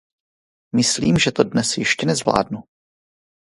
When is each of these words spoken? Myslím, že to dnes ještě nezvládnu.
Myslím, 0.75 1.17
že 1.17 1.31
to 1.31 1.43
dnes 1.43 1.77
ještě 1.77 2.05
nezvládnu. 2.05 2.63